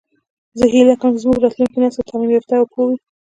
زه 0.59 0.65
هیله 0.73 0.95
کوم 0.99 1.11
چې 1.15 1.21
زموږ 1.23 1.37
راتلونکی 1.41 1.79
نسل 1.83 2.01
تعلیم 2.09 2.31
یافته 2.33 2.53
او 2.57 2.65
پوه 2.71 2.85
وي 2.87 2.97